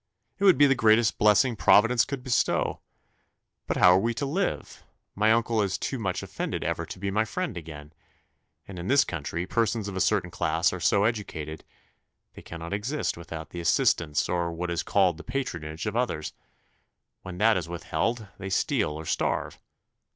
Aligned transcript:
It 0.39 0.45
would 0.45 0.57
be 0.57 0.65
the 0.65 0.73
greatest 0.73 1.19
blessing 1.19 1.55
Providence 1.55 2.05
could 2.05 2.23
bestow. 2.23 2.81
But 3.67 3.77
how 3.77 3.91
are 3.91 3.99
we 3.99 4.15
to 4.15 4.25
live? 4.25 4.81
My 5.13 5.31
uncle 5.31 5.61
is 5.61 5.77
too 5.77 5.99
much 5.99 6.23
offended 6.23 6.63
ever 6.63 6.87
to 6.87 6.97
be 6.97 7.11
my 7.11 7.23
friend 7.23 7.55
again; 7.55 7.93
and 8.67 8.79
in 8.79 8.87
this 8.87 9.03
country, 9.05 9.45
persons 9.45 9.87
of 9.87 9.95
a 9.95 10.01
certain 10.01 10.31
class 10.31 10.73
are 10.73 10.79
so 10.79 11.03
educated, 11.03 11.63
they 12.33 12.41
cannot 12.41 12.73
exist 12.73 13.15
without 13.15 13.51
the 13.51 13.59
assistance, 13.61 14.27
or 14.27 14.51
what 14.51 14.71
is 14.71 14.81
called 14.81 15.17
the 15.17 15.23
patronage, 15.23 15.85
of 15.85 15.95
others: 15.95 16.33
when 17.21 17.37
that 17.37 17.55
is 17.55 17.69
withheld, 17.69 18.25
they 18.39 18.49
steal 18.49 18.93
or 18.93 19.05
starve. 19.05 19.59